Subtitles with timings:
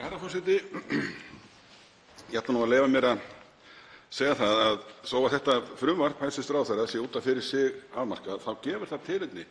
[0.00, 0.54] Herra forseti.
[2.32, 3.24] Ég ætla að leyfa mér að
[4.08, 4.76] segja það að
[5.10, 6.52] þó að þetta frumvarp hæstv.
[6.56, 9.44] ráðherra sé út af fyrir sig afmarkað þá gefur það tilefni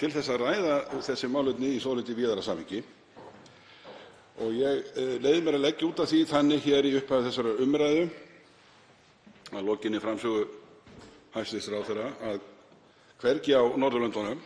[0.00, 0.74] til að ræða
[1.06, 2.82] þessi málefni í svolítið víðara samhengi.
[4.58, 8.08] Ég leyfi mér að leggja út af því þannig hér í upphafi þessarar umræðu,
[9.52, 10.48] að lokinni framsögu
[11.36, 11.70] hæstv.
[11.70, 12.40] ráðherra, að
[13.22, 14.42] hvergi á Norðurlöndunum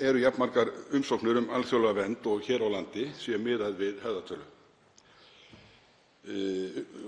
[0.00, 4.46] eru jafn margar umsóknir um alþjóðlega vernd og hér á landi sé miðað við höfðatölu.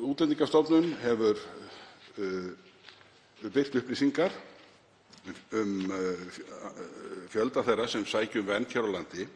[0.09, 1.41] Útlendingastofnun hefur
[3.53, 4.33] birt upplýsingar
[5.59, 5.75] um
[7.33, 9.27] fjölda þeirra sem sækja um vernd hér á landi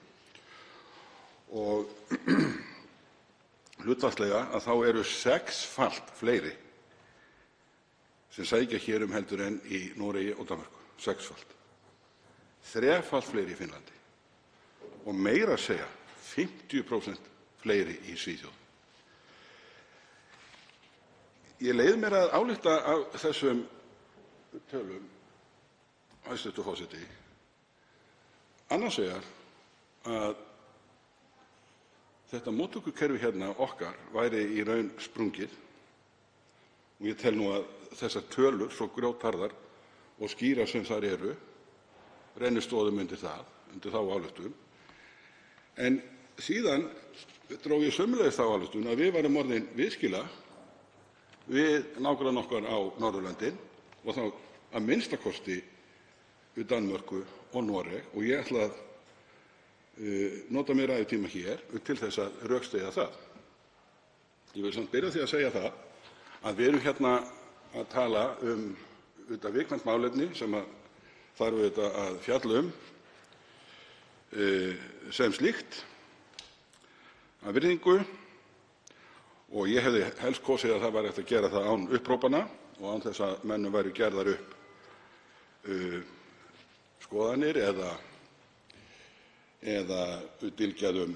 [1.56, 1.90] og
[3.84, 4.46] hlutfallslega
[4.88, 6.54] eru sexfalt fleiri
[8.34, 11.54] sem sækja hér um heldur en í Noregi og Danmörku, sexfalt,
[12.72, 13.96] þrefalt fleiri í Finnlandi
[15.06, 15.88] og meira að segja
[16.32, 17.28] 50%
[17.62, 18.62] fleiri í Svíþjóð.
[21.64, 23.62] Ég leyfi mér að álykta af þessum
[24.68, 25.06] tölum,
[26.26, 26.60] hæstv.
[26.64, 27.00] forseti,
[28.74, 29.24] annars vegar
[30.06, 30.36] að
[32.30, 35.54] þetta móttökukerfi hérna okkar væri í raun sprungið
[36.98, 39.54] og ég tel nú að þessar tölur, svo grjótharðar
[40.20, 41.34] og skýrar sem þær eru,
[42.40, 44.54] renni stoðum undir þá ályktun.
[45.76, 46.00] En
[46.40, 46.88] síðan
[47.62, 50.24] dró ég sömuleiðis þá ályktun að við værum orðin viðskila
[51.46, 53.58] við nágranna okkar á Norðurlöndin
[54.04, 54.22] og þá
[54.76, 55.62] a.m.k.
[56.56, 58.82] við Danmörku og Noreg og ég ætla að
[60.52, 63.14] nota mér ræðutíma hér til að rökstyðja það.
[64.56, 65.70] Ég vil samt byrja á því að segja það
[66.46, 67.12] að við erum hérna
[67.76, 68.66] að tala um
[69.28, 70.54] viðkvæmt málefni sem
[71.36, 72.68] þarf auðvitað að fjalla um
[75.16, 75.84] sem slíkt
[77.46, 77.96] af virðingu
[79.54, 82.42] og ég hefði helst kosið að það væri hægt að gera það án upphrópana
[82.80, 84.48] og án þess að mönnum væru gerðar upp
[87.06, 87.90] skoðanir eða
[90.58, 91.14] dylgjað um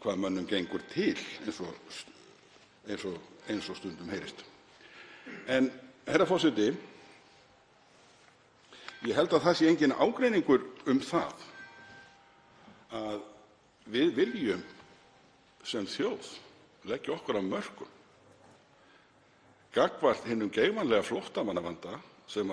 [0.00, 1.16] hvað mönnum gengur til
[2.88, 4.44] eins og stundum heyrist.
[6.10, 6.70] Herra forseti,
[9.06, 11.46] ég held að það sé enginn ágreiningur um það
[13.00, 13.22] að
[13.90, 14.62] við viljum
[15.66, 16.34] sem þjóð
[16.90, 17.96] leggja okkar af mörkum
[19.74, 21.98] gagnvart hinum geigvænlega flóttamannavanda
[22.30, 22.50] sem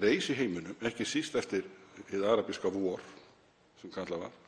[0.00, 1.66] reis í heiminum, ekki síst eftir
[2.08, 3.02] hið arabíska vor
[3.80, 4.38] sem kallað var.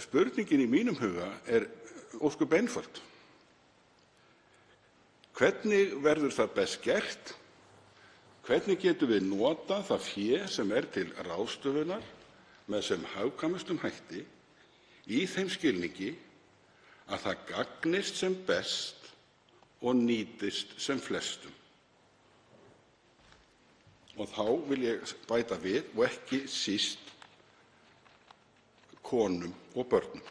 [0.00, 1.68] Spurningin í mínum huga er
[2.24, 3.02] ósköp einföld.
[5.36, 7.32] Hvernig verður það best gert?
[8.46, 12.04] Hvernig getum við notað það fé sem er til ráðstöfunar
[12.72, 14.22] með sem hagkvæmustum hætti
[15.12, 16.14] í þeim skilningi
[17.12, 19.10] að það gagnist sem best
[19.82, 21.52] og nýtist sem flestum?
[24.16, 27.12] Þá vil ég bæta við og ekki síst
[29.04, 30.24] konum og börnum.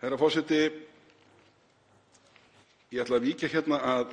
[0.00, 0.89] Herra forseti.
[2.90, 4.08] Ég ætla að víkja hérna að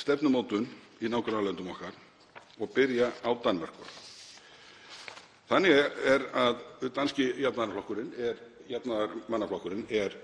[0.00, 0.64] stefnumótun
[1.04, 1.92] í nágrannalöndum okkar
[2.56, 3.84] og byrja á Danmörku.
[5.50, 5.76] Þannig
[6.08, 6.56] er að
[6.96, 10.16] danski jafnaðarmannaflokkurinn fer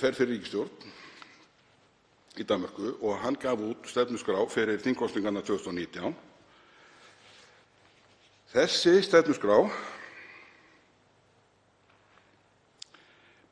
[0.00, 0.72] fyrir ríkisstjórn
[2.40, 6.16] í Danmörku og hann gaf út stefnuskrá fyrir þingkosningarnar 2019.
[8.56, 9.68] Þessi stefnuskrá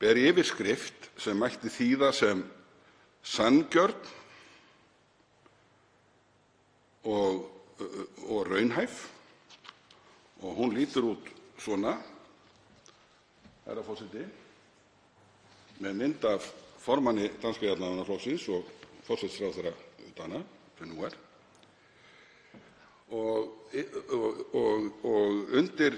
[0.00, 2.42] ber yfirskrift sem mætti þýða sem
[3.24, 3.96] sanngjörn
[7.06, 9.06] og raunhæf.
[10.44, 11.94] Og hún lítur út svona,
[13.64, 14.20] herra forseti,
[15.80, 16.44] með mynd af
[16.82, 18.68] formanni danska jafnaðarmannaflokksins og
[19.06, 19.72] forsætisráðherra
[20.16, 20.42] Dana,
[20.78, 21.16] sem nú er,
[23.16, 23.64] og
[25.56, 25.96] undir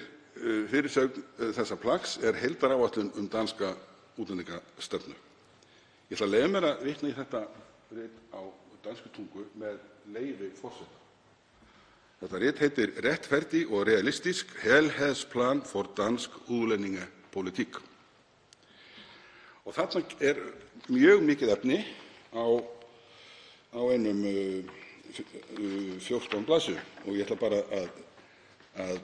[0.70, 1.22] fyrirsögn
[1.56, 3.74] þessa plaggs er heildaráætlun um danska
[4.18, 5.16] útlendingastefnu.
[6.08, 7.42] Ég ætla að leyfa mér að vitna í þetta
[7.96, 8.40] rit á
[8.84, 9.82] danskri tungu með
[10.14, 10.96] leyfi forseta.
[12.18, 17.78] Þetta rit heitir Retfærdig og realistisk helhedsplan for dansk udlændingepolitik.
[19.68, 20.40] Þarna er
[20.88, 21.78] mjög mikið efni
[22.32, 22.48] á
[23.92, 24.24] einum
[26.00, 28.98] 14 blaðsíðum og ég ætla bara að,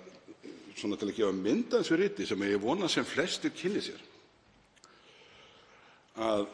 [0.74, 4.00] svona til að gefa mynd af þessu riti sem ég vona sem flestir kynni sér,
[6.14, 6.46] að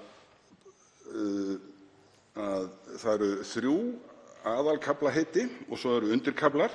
[3.00, 3.74] það eru þrjú
[4.50, 6.72] aðalkaflaheiti og svo eru undirkaflar.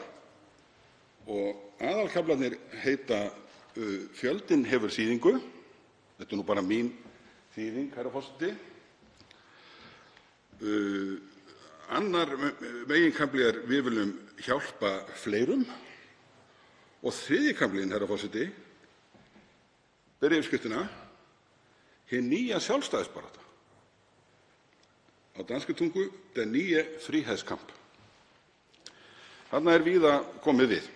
[1.26, 3.26] Aðalkaflarnir heita
[4.16, 5.34] Fjöldinn hefur þýðingu.
[6.16, 6.94] Þetta er nú bara mín
[7.56, 8.54] þýðing, herra forseti.
[11.96, 12.32] Annar
[12.88, 14.14] meginkafli er Við viljum
[14.46, 15.66] hjálpa fleirum
[17.06, 18.48] og þriðji kaflinn, herra forseti,
[20.22, 20.86] ber yfirskriftina
[22.12, 23.42] Hin nýja sjálfstæðisbarátta,
[25.36, 27.72] á danskri tungu Den nye frihedskamp.
[29.50, 30.14] Þarna er víða
[30.44, 30.88] komið við.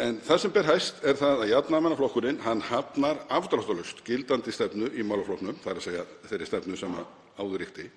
[0.00, 5.58] En það sem ber hæst er það að Jafnaðarmannaflokkurinn hafnar afdráttarlaust gildandi stefnu í málaflokknum,
[5.64, 6.04] þ.e.
[6.30, 6.94] þeirri stefnu sem
[7.38, 7.88] áður ríkti,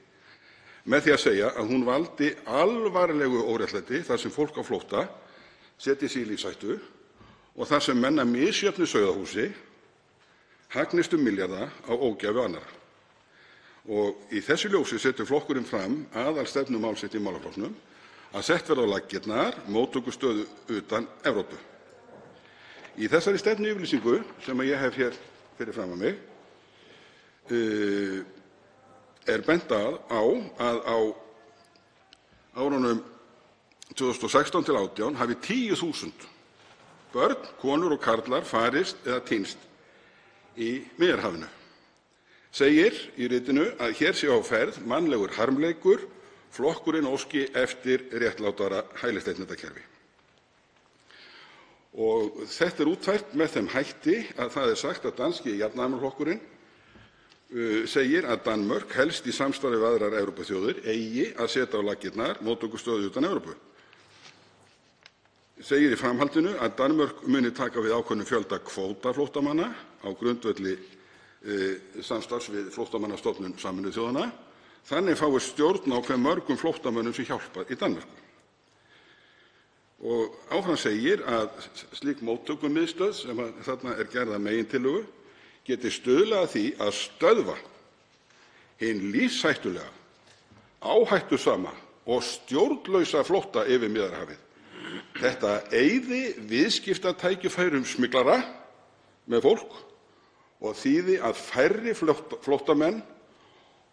[0.90, 5.06] með því að segja að hún valdi alvarlegu óréttlæti þar sem fólk á flótta
[5.78, 6.80] setji sig í lífshættu
[7.56, 9.50] og þar sem menn að misjöfnu sauðahúsi
[10.72, 12.78] hagnist um milljarða á ógæfu annarra.
[14.32, 17.74] Í þessu ljósi setur flokkurinn fram aðalstefnu máls sitt í málaflokknum,
[18.32, 20.46] að sett verði á laggirnar móttökustöð
[20.78, 21.58] utan Evrópu.
[23.02, 25.18] Í þessari stefnuyfirlýsingu sem ég hef hér
[25.58, 26.20] fyrir framan mig
[29.28, 29.84] er bent á
[30.62, 30.98] að á
[32.56, 33.02] árunum
[33.96, 35.36] 2016–2018 hafi
[35.76, 36.30] 10.000
[37.14, 39.68] börn, konur og karlar farist eða týnst
[40.58, 41.50] í Miðjarðarhafinu.
[42.52, 46.04] Segir í ritinu að hér sé á ferð mannlegur harmleikur,
[46.52, 49.86] flokkurinn óski eftir réttlátara hælisleitendakerfi.
[51.92, 56.44] Þetta er útfært með þeim hætti að það er sagt að danski jafnaðarmannaflokkurinn
[57.92, 63.10] segir að Danmörk, helst í samstarfi við aðrar Evrópuþjóðir, eigi að setja á laggirnar móttökustöð
[63.10, 63.56] utan Evrópu.
[65.62, 69.68] Segir í framhaldinu að Danmörk muni taka við ákveðnum fjölda kvótaflóttamanna
[70.02, 70.74] á grundvelli
[72.02, 74.32] samstarfs við Flóttamannastofnun Sameinuðu þjóðanna.
[74.90, 78.18] Þannig fáist stjórn á hve mörgum flóttamönnum sé hjálpað í Danmörku.
[80.50, 81.52] Áfram segir að
[81.94, 85.04] slík móttökumiðstöð, sem þarna er gerð að megintillögu,
[85.68, 87.58] geti stuðlað að því að stöðva
[88.82, 89.92] hinn lífshættulega,
[90.82, 91.76] áhættusama
[92.10, 94.48] og stjórnlausa flótta yfir Miðjarðarhafið.
[95.20, 98.42] Þetta eyði viðskiptatækifærum smyglara
[99.32, 99.76] með fólk
[100.62, 103.02] og þýði að færri flóttamenn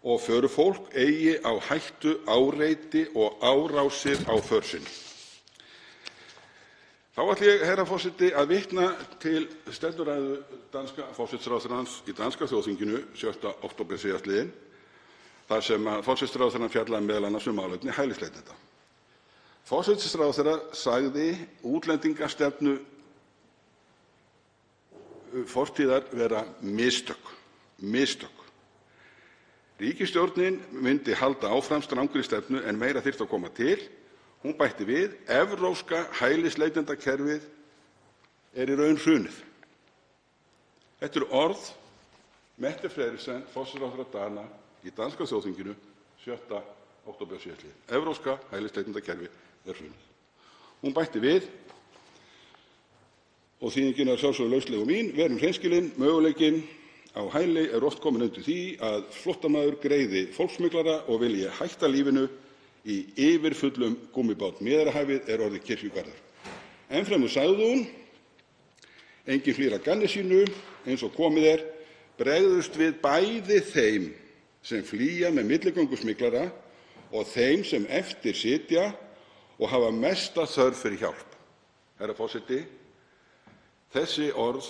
[0.03, 4.91] og förufólk eigi á hættu áreiti og árásir á för sinni.
[7.15, 8.85] Þá ætla ég, herra forseti, að vitna
[9.19, 9.41] til
[9.75, 10.37] stefnuræðu
[10.71, 13.49] danska forsætisráðherrans í danska þjóðþinginu 7.
[13.67, 14.53] október síðastliðinn
[15.49, 17.41] þar sem forsætisráðherrann fjallaði m.a.
[17.49, 18.55] um málefni hælisleitenda.
[19.69, 22.71] Forsætisráðherra sagði útlendingastefnu
[25.45, 28.39] fortíðar vera mistök.
[29.79, 33.77] Ríkisstjórnin myndi halda áfram strangri stefnu en meira þyrfti að koma til.
[34.41, 37.45] Hún bætti við: Evrópska hælisleitendakerfið
[38.57, 39.37] er í raun hrunið.
[40.99, 41.67] Þetta eru orð
[42.59, 44.41] Mette Frederiksen, forsætisráðherra Dana,
[44.83, 45.77] í danska þjóðþinginu
[46.25, 46.57] 7.
[47.07, 47.77] október síðastliðinn.
[47.95, 50.05] Evrópska hælisleitendakerfið er hrunið.
[50.79, 51.47] Hún bætti við,
[53.59, 56.61] og þýðingin er að sjálfsögðu lausleg og mín: Verum hreinskilin, möguleikinn
[57.15, 62.27] á hæli er oft kominn undir því að flóttamaður greiði fólkssmyglara og vilji hætta lífinu
[62.87, 64.61] í yfirfullum gúmmíbát.
[64.63, 66.21] Miðjarðarhafið er orðið kirkjugarður.
[66.89, 67.83] Enn fremur sagði hún:
[69.29, 70.45] Enginn flýr að gamni sínu,
[70.87, 71.67] eins og komið er,
[72.19, 74.07] bregðumst við bæði þeim
[74.63, 76.47] sem flýja með milligöngu smyglara
[77.11, 78.89] og þeim sem eftir sitja
[79.59, 81.33] og hafa mesta þörf fyrir hjálp.
[81.99, 82.61] Herra forseti.
[83.93, 84.67] Þessi orð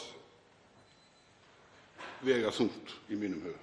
[2.26, 3.60] vega þungt í mínum huga.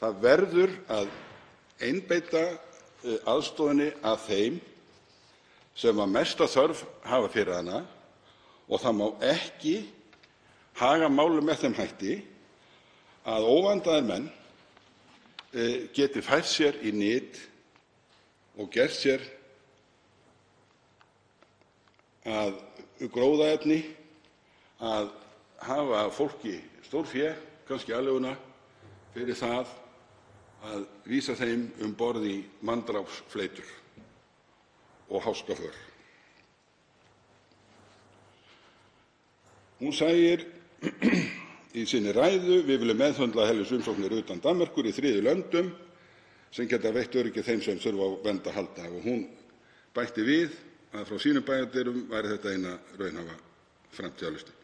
[0.00, 1.10] Það verður að
[1.84, 2.44] einbeita
[3.28, 4.60] aðstoðinni að þeim
[5.76, 7.82] sem mesta þörf hafa fyrir hana
[8.68, 9.74] og það má ekki
[10.78, 12.14] haga málum með þeim hætti
[13.28, 14.28] að óvandaðir menn
[15.94, 17.38] geti fært sér í nyt
[18.58, 19.24] og gert sér
[22.24, 22.56] að
[23.12, 23.80] gróðaefni
[24.84, 25.10] að
[25.64, 27.34] hafa fólki stórfé,
[27.68, 28.34] kannski aleiguna,
[29.14, 29.72] fyrir það
[30.64, 33.68] að vísa þeim um borð í manndrápsfleytur
[35.12, 35.76] og háskaför.
[39.80, 40.46] Hún segir
[41.74, 45.72] í sinni ræðu: Við viljum meðhöndla hælisumsóknir utan Danmerkur í þriðju löndum
[46.54, 48.88] sem geta veitt öryggi þeim sem þurfa á vernd að halda.
[49.04, 49.26] Hún
[49.94, 50.54] bætti við
[50.94, 53.36] að frá sínum bæjardyrum væri þetta eina raunhæfa
[53.96, 54.60] framtíðarlausnin.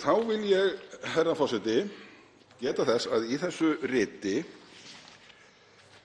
[0.00, 0.74] Þá vil ég,
[1.14, 1.78] herra forseti,
[2.60, 3.72] geta þess að í þessu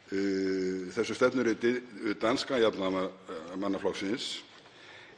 [0.10, 1.76] þessu stefnuriti
[2.22, 4.40] danska jafnaðarmannaflokksins,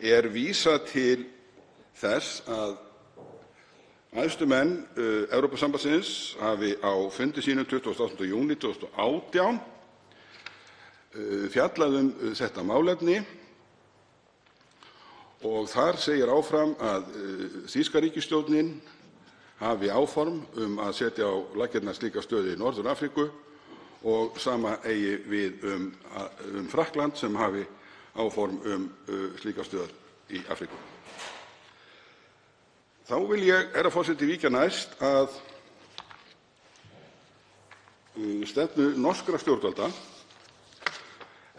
[0.02, 1.20] er vísað til
[2.02, 2.74] þess að
[4.20, 4.74] æðstu menn
[5.32, 8.26] Evrópusambandsins hafi á fundi sínum 28.
[8.28, 9.62] júní 2018
[11.52, 13.18] fjallað um þetta málefni
[15.44, 17.08] og þar segir áfram að
[17.72, 18.76] þýska ríkisstjórnin
[19.62, 23.28] hafi áform um að setja á laggirnar slíka stöð í Norður-Afríku
[24.08, 25.92] og sama eigi við um
[26.72, 27.66] Frakkland sem hafi
[28.16, 28.88] áform um
[29.42, 29.92] slíka stöð
[30.32, 30.78] í Afríku.
[33.12, 35.34] Þá vil ég, herra forseti, víkja næst að
[38.48, 39.90] stefnu norskra stjórnvalda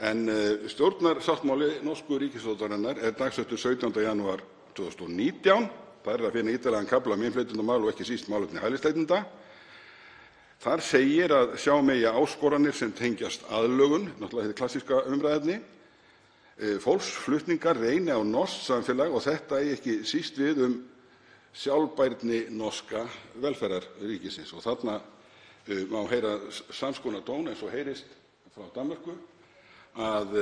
[0.03, 0.27] en
[0.67, 3.95] stjórnarsáttmáli norsku ríkisstjórnarinnar er dagsettur 17.
[4.03, 4.43] janúar
[4.75, 5.69] 2019.
[6.03, 9.21] Þar er að finna ítarlegan kafla um innflytjendamál og ekki síst málefni hælisleitenda.
[10.63, 15.61] Þar segir að sjá megi áskoranir sem tengjast aðlögun, náttúrlega hið klassíska umræðuefni,
[16.83, 20.77] fólksflutningar reyni á norskt samfélag og þetta eigi ekki síst við um
[21.55, 23.05] sjálfbærni norska
[23.43, 24.55] velferðarríkisins.
[24.67, 24.99] Þarna
[25.91, 26.39] má heyra
[26.75, 28.11] sams konar tón eins og heyrist
[28.55, 29.15] frá Danmörku,
[29.99, 30.37] að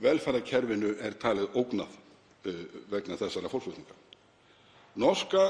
[0.00, 1.98] velferðarkerfinu er talið ógnað
[2.90, 3.96] vegna þessara fólksflutninga.
[5.00, 5.42] Norska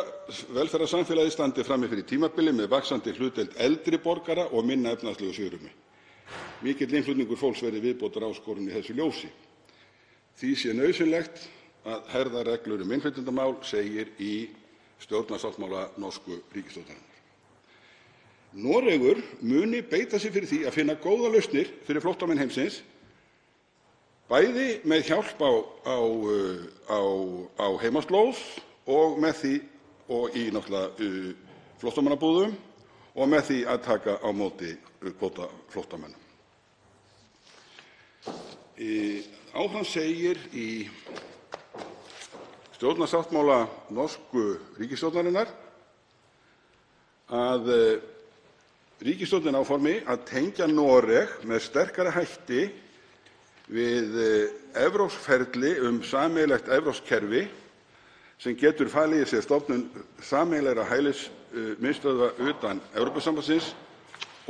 [0.52, 5.70] velferðarsamfélagið standi frammi fyrir tímabili með vaxandi hlutdeild eldri borgara og minna efnahagslegu svigrúmi.
[6.60, 9.30] Mikill innflutningur fólks verði viðbótaráskorun í þessu ljósi.
[10.36, 11.46] Því sé nauðsynlegt
[11.88, 14.50] að herða reglur um innflytjendamál, segir í
[15.00, 17.09] stjórnarsáttmála norsku ríkisstjórnarinnar.
[18.50, 22.80] Noregur muni beita sér fyrir því að finna góðar lausnir fyrir flóttamenn heimsins,
[24.30, 25.38] bæði með hjálp
[27.60, 28.42] á heimaslóð
[28.90, 29.22] og
[30.34, 30.50] í
[31.80, 32.56] flóttamannabúðum
[33.14, 36.18] og með því að taka á móti kvótaflóttamönnum.
[39.50, 40.88] Áfram segir í
[42.78, 45.50] stjórnarsáttmála norsku ríkisstjórnarinnar
[47.30, 47.68] að
[49.00, 52.66] ríkisstjórnin áformi að tengja Noreg með sterkari hætti
[53.70, 54.16] við
[54.76, 57.46] evrópskt ferli um sameiginlegt evrópskt kerfi
[58.40, 59.86] sem getur falið í sér stofnun
[60.24, 63.72] sameiginlegra hælismiðstöðva utan Evrópusambandsins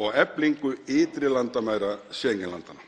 [0.00, 2.86] og eflingu ytri landamæra Schengen-landanna.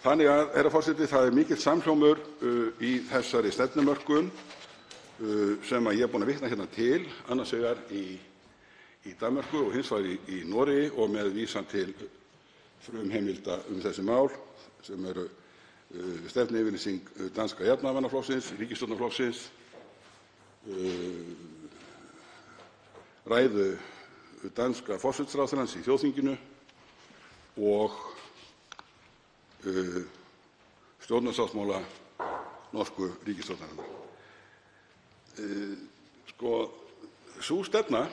[0.00, 2.22] Þannig að, herra forseti, það er mikill samhljómur
[2.80, 4.30] í þessari stefnumörkun
[5.68, 8.04] sem ég er búinn að vitna hérna til, annars vegar í
[9.20, 11.94] Danmörku og hins vegar í Noregi og með vísan til
[12.84, 14.28] frumheimilda um þessi mál
[14.84, 15.24] sem eru
[16.28, 19.40] stefnuyfirlýsing danska jafnaðarmannaflokksins, ríkisstjórnarflokksins,
[23.24, 23.66] ræðu
[24.56, 26.36] danska forsætisráðherrans í þjóðþinginu
[27.72, 27.96] og
[31.08, 31.80] stjórnarsáttmála
[32.76, 33.96] norsku ríkisstjórnarinnar.
[37.40, 38.10] Sú stefna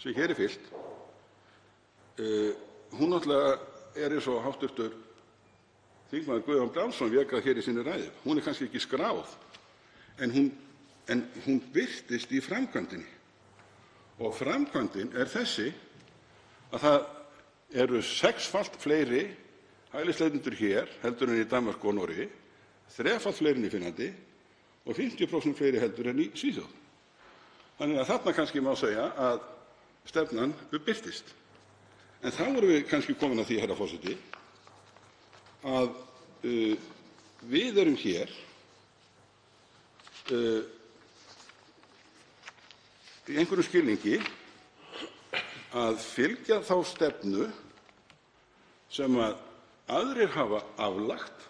[0.00, 0.64] sem hér er fylgt,
[2.96, 3.58] hún náttúrlega
[4.00, 4.68] er eins og hv.
[6.10, 6.40] þm.
[6.42, 8.08] Guðjón Brjánsson vék að í sinni ræðu.
[8.24, 9.28] Hún er kannski ekki skráð
[10.20, 10.32] en
[11.44, 13.06] hún birtist í framkvæmdinni.
[14.20, 15.70] Og framkvæmdin er þessi
[16.74, 16.98] að það
[17.84, 19.22] eru sexfalt fleiri
[19.94, 22.26] hælisleitendur hér heldur en í Danmörku og Noregi,
[22.90, 24.10] þrefalt fleiri en í Finnlandi
[24.86, 26.76] og 50% fleiri heldur en í Svíþjóð.
[27.78, 29.40] Þannig að þarna kannski má segja að
[30.08, 31.34] stefnan birtist.
[32.22, 34.16] En þá erum við kannski komin að því, herra forseti,
[35.64, 35.94] að
[37.50, 38.32] við erum hér
[43.30, 44.20] í einhverjum skilningi
[45.76, 47.48] að fylgja þá stefnu
[48.90, 51.46] sem aðrir hafa aflagt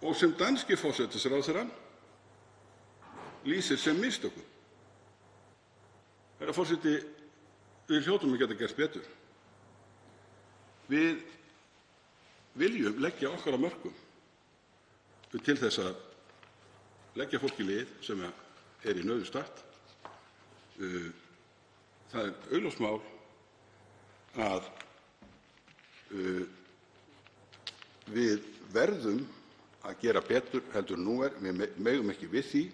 [0.00, 1.72] og sem danski forsætisráðherrann
[3.44, 4.49] lýsir sem mistökum.
[6.40, 6.94] Herra forseti,
[7.84, 9.08] við hljótum að geta gert betur.
[10.88, 11.18] Við
[12.60, 13.98] viljum leggja okkar af mörkum
[15.30, 15.90] til að
[17.20, 19.60] leggja fólki lið sem er í nauðum statt.
[22.10, 22.96] Það er augljóst mál
[24.40, 24.72] að
[28.16, 29.20] við verðum
[29.84, 31.36] að gera betur en nú er.
[31.36, 32.66] Við megum ekki við því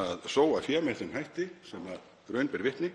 [0.00, 1.92] að sóa fé með þeim hætti sem
[2.32, 2.92] raun ber vitni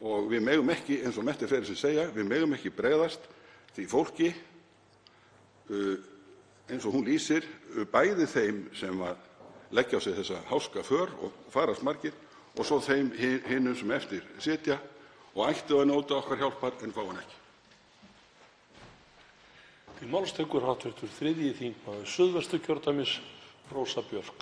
[0.00, 2.06] við megum ekki, eins og Mette Frederiksen segja,
[2.72, 3.26] bregðast
[3.76, 4.30] því fólki
[6.70, 7.44] eins og hún lýsir,
[7.92, 9.02] bæði þeim sem
[9.70, 12.14] leggja á sig þessa háska för og farast margir
[12.56, 13.12] og svo þeim
[13.46, 14.80] hinum sem eftir sitja
[15.34, 17.36] og ættu að njóta okkar hjálpar en fá hana ekki.